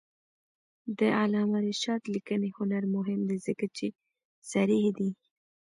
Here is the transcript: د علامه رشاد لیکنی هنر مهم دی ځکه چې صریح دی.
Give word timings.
د 0.99 1.01
علامه 1.19 1.59
رشاد 1.67 2.01
لیکنی 2.13 2.49
هنر 2.57 2.83
مهم 2.95 3.21
دی 3.29 3.37
ځکه 3.47 3.65
چې 3.77 3.85
صریح 4.51 4.85
دی. 4.97 5.09